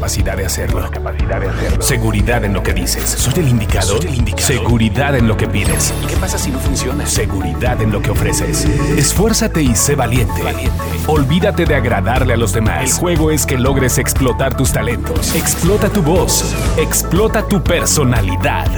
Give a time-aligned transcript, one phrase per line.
[0.00, 0.88] capacidad de hacerlo.
[1.80, 3.04] Seguridad en lo que dices.
[3.04, 4.00] ¿Soy el indicado?
[4.38, 5.92] Seguridad en lo que pides.
[6.08, 7.04] ¿Qué pasa si no funciona?
[7.04, 8.64] Seguridad en lo que ofreces.
[8.96, 10.42] Esfuérzate y sé valiente.
[11.06, 12.82] Olvídate de agradarle a los demás.
[12.82, 15.34] El juego es que logres explotar tus talentos.
[15.34, 16.54] Explota tu voz.
[16.78, 18.68] Explota tu personalidad.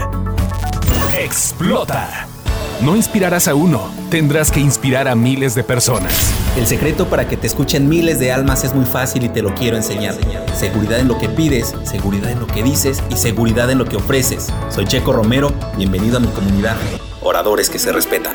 [1.17, 2.32] Explota.
[2.81, 6.33] No inspirarás a uno, tendrás que inspirar a miles de personas.
[6.57, 9.55] El secreto para que te escuchen miles de almas es muy fácil y te lo
[9.55, 10.17] quiero enseñar.
[10.57, 13.97] Seguridad en lo que pides, seguridad en lo que dices y seguridad en lo que
[13.97, 14.53] ofreces.
[14.69, 16.77] Soy Checo Romero, bienvenido a mi comunidad.
[17.21, 18.35] Oradores que se respetan.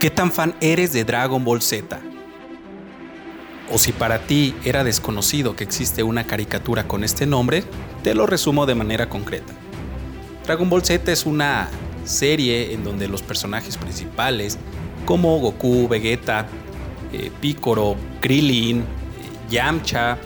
[0.00, 2.00] ¿Qué tan fan eres de Dragon Ball Z?
[3.72, 7.62] O si para ti era desconocido que existe una caricatura con este nombre,
[8.02, 9.52] te lo resumo de manera concreta.
[10.44, 11.68] Dragon Ball Z es una
[12.04, 14.58] serie en donde los personajes principales,
[15.04, 16.46] como Goku, Vegeta,
[17.12, 18.84] eh, Piccolo, Krillin, eh,
[19.50, 20.18] Yamcha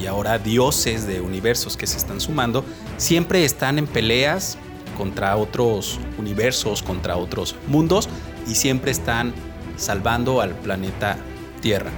[0.00, 2.64] y ahora dioses de universos que se están sumando,
[2.96, 4.58] siempre están en peleas
[4.98, 8.08] contra otros universos, contra otros mundos
[8.46, 9.32] y siempre están
[9.76, 11.16] salvando al planeta
[11.60, 11.90] Tierra.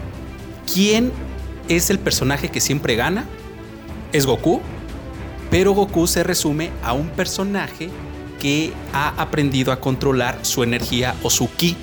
[0.73, 1.13] ¿Quién
[1.69, 3.25] es el personaje que siempre gana?
[4.13, 4.61] ¿Es Goku?
[5.57, 7.89] Pero Goku se resume a un personaje
[8.39, 11.75] que ha aprendido a controlar su energía o su ki.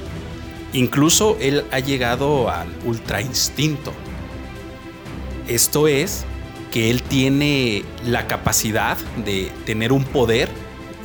[0.74, 3.92] Incluso él ha llegado al ultra instinto.
[5.48, 6.24] Esto es
[6.72, 10.50] que él tiene la capacidad de tener un poder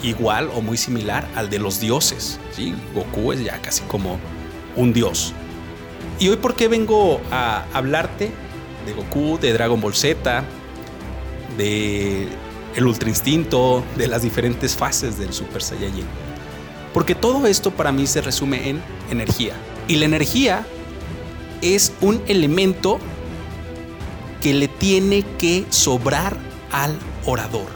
[0.02, 2.38] igual o muy similar al de los dioses.
[2.54, 2.74] ¿sí?
[2.94, 4.18] Goku es ya casi como
[4.76, 5.32] un dios.
[6.18, 8.30] ¿Y hoy por qué vengo a hablarte
[8.84, 10.44] de Goku, de Dragon Ball Z,
[11.56, 12.28] de
[12.78, 16.06] el Ultra Instinto, de las diferentes fases del Super Saiyajin.
[16.94, 19.54] Porque todo esto para mí se resume en energía.
[19.88, 20.64] Y la energía
[21.60, 23.00] es un elemento
[24.40, 26.36] que le tiene que sobrar
[26.70, 27.66] al orador.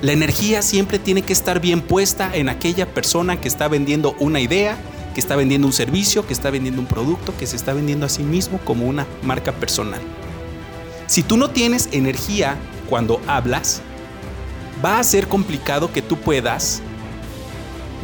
[0.00, 4.40] La energía siempre tiene que estar bien puesta en aquella persona que está vendiendo una
[4.40, 4.78] idea,
[5.12, 8.08] que está vendiendo un servicio, que está vendiendo un producto, que se está vendiendo a
[8.08, 10.00] sí mismo como una marca personal.
[11.06, 12.56] Si tú no tienes energía
[12.88, 13.82] cuando hablas,
[14.84, 16.82] va a ser complicado que tú puedas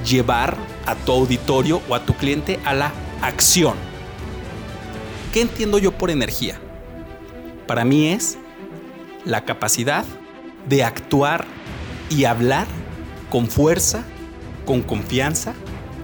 [0.05, 2.93] llevar a tu auditorio o a tu cliente a la
[3.23, 3.75] acción.
[5.33, 6.59] ¿Qué entiendo yo por energía?
[7.67, 8.39] Para mí es
[9.25, 10.05] la capacidad
[10.69, 11.45] de actuar
[12.09, 12.67] y hablar
[13.31, 14.05] con fuerza,
[14.65, 15.55] con confianza,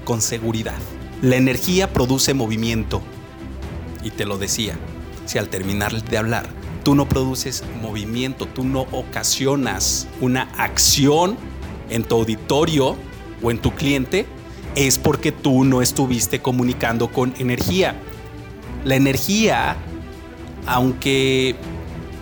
[0.05, 0.78] con seguridad.
[1.21, 3.00] La energía produce movimiento.
[4.03, 4.75] Y te lo decía,
[5.27, 11.37] si al terminar de hablar tú no produces movimiento, tú no ocasionas una acción
[11.91, 12.97] en tu auditorio
[13.43, 14.26] o en tu cliente,
[14.75, 17.97] es porque tú no estuviste comunicando con energía.
[18.84, 19.76] La energía,
[20.66, 21.56] aunque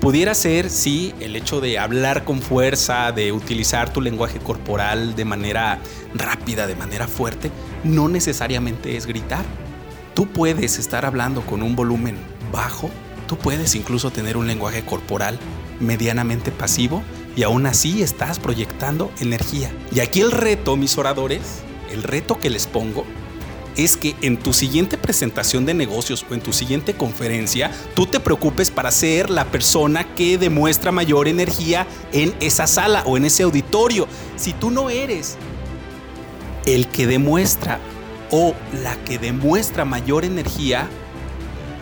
[0.00, 5.25] pudiera ser, sí, el hecho de hablar con fuerza, de utilizar tu lenguaje corporal de
[5.25, 5.78] manera
[6.15, 7.50] rápida, de manera fuerte,
[7.84, 9.44] no necesariamente es gritar.
[10.15, 12.16] Tú puedes estar hablando con un volumen
[12.53, 12.91] bajo
[13.30, 15.38] Tú puedes incluso tener un lenguaje corporal
[15.78, 17.00] medianamente pasivo
[17.36, 19.70] y aún así estás proyectando energía.
[19.92, 21.41] Y aquí el reto, mis oradores,
[21.92, 23.04] el reto que les pongo
[23.76, 28.18] es que en tu siguiente presentación de negocios o en tu siguiente conferencia, tú te
[28.18, 33.44] preocupes para ser la persona que demuestra mayor energía en esa sala o en ese
[33.44, 34.08] auditorio.
[34.34, 35.36] Si tú no eres
[36.66, 37.78] el que demuestra
[38.32, 40.88] o la que demuestra mayor energía,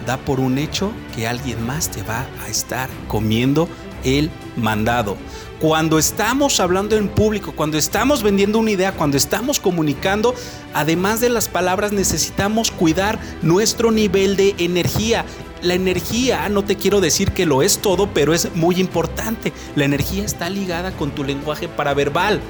[0.09, 3.69] da por un hecho que alguien más te va a estar comiendo
[4.05, 5.19] el mandado.
[5.61, 10.35] Cuando estamos hablando en público, cuando estamos vendiendo una idea, cuando estamos comunicando,
[10.73, 15.27] además de las palabras necesitamos cuidar nuestro nivel de energía.
[15.61, 19.53] La energía, no te quiero decir que lo es todo, pero es muy importante.
[19.77, 22.41] La energía está ligada con tu lenguaje paraverbal.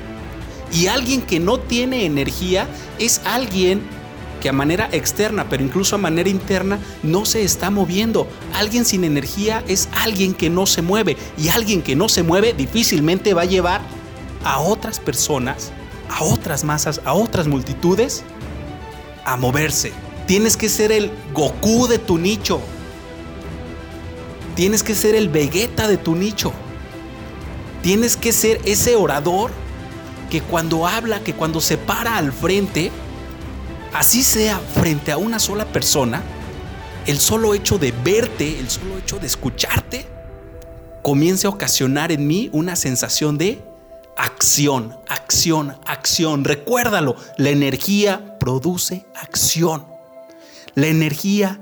[0.73, 2.69] Y alguien que no tiene energía
[3.01, 3.83] es alguien
[4.39, 8.29] que a manera externa, pero incluso a manera interna, no se está moviendo.
[8.55, 12.53] Alguien sin energía es alguien que no se mueve y alguien que no se mueve
[12.53, 13.81] difícilmente va a llevar
[14.45, 15.73] a otras personas,
[16.09, 18.25] a otras masas, a otras multitudes
[19.29, 19.93] a moverse.
[20.27, 22.61] Tienes que ser el Goku de tu nicho.
[24.55, 26.53] Tienes que ser el Vegeta de tu nicho.
[27.83, 29.51] Tienes que ser ese orador
[30.31, 32.91] que cuando habla, que cuando se para al frente,
[33.93, 36.23] así sea frente a una sola persona,
[37.07, 40.07] el solo hecho de verte, el solo hecho de escucharte,
[41.03, 43.63] comience a ocasionar en mí una sensación de
[44.17, 46.45] acción, acción, acción.
[46.45, 49.87] Recuérdalo, la energía produce acción.
[50.75, 51.61] La energía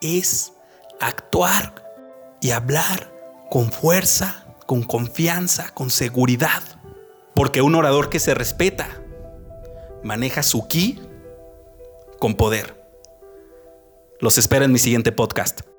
[0.00, 0.52] es
[1.00, 1.74] actuar
[2.40, 3.12] y hablar
[3.50, 6.62] con fuerza, con confianza, con seguridad.
[7.34, 8.88] Porque un orador que se respeta
[10.02, 11.00] maneja su ki
[12.22, 12.80] con poder.
[14.20, 15.71] Los espero en mi siguiente podcast.